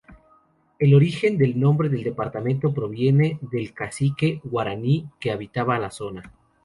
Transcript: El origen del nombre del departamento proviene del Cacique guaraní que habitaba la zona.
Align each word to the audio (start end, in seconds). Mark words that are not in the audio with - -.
El 0.79 0.95
origen 0.95 1.37
del 1.37 1.59
nombre 1.59 1.87
del 1.87 2.01
departamento 2.03 2.73
proviene 2.73 3.37
del 3.41 3.71
Cacique 3.71 4.41
guaraní 4.43 5.07
que 5.19 5.29
habitaba 5.29 5.77
la 5.77 5.91
zona. 5.91 6.33